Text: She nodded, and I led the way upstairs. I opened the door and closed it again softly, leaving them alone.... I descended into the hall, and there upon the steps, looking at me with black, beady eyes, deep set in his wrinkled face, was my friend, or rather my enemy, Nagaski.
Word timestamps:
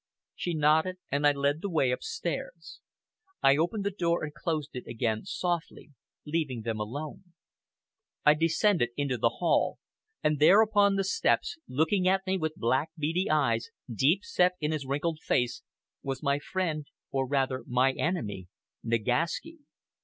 She 0.33 0.55
nodded, 0.55 0.97
and 1.11 1.27
I 1.27 1.31
led 1.31 1.61
the 1.61 1.69
way 1.69 1.91
upstairs. 1.91 2.79
I 3.43 3.55
opened 3.55 3.83
the 3.83 3.91
door 3.91 4.23
and 4.23 4.33
closed 4.33 4.71
it 4.73 4.87
again 4.87 5.25
softly, 5.25 5.91
leaving 6.25 6.63
them 6.63 6.79
alone.... 6.79 7.33
I 8.25 8.33
descended 8.33 8.89
into 8.97 9.15
the 9.19 9.29
hall, 9.37 9.77
and 10.23 10.39
there 10.39 10.61
upon 10.63 10.95
the 10.95 11.03
steps, 11.03 11.59
looking 11.67 12.07
at 12.07 12.25
me 12.25 12.35
with 12.39 12.55
black, 12.55 12.89
beady 12.97 13.29
eyes, 13.29 13.69
deep 13.93 14.23
set 14.25 14.53
in 14.59 14.71
his 14.71 14.87
wrinkled 14.87 15.19
face, 15.19 15.61
was 16.01 16.23
my 16.23 16.39
friend, 16.39 16.87
or 17.11 17.27
rather 17.27 17.63
my 17.67 17.91
enemy, 17.91 18.47
Nagaski. 18.83 19.59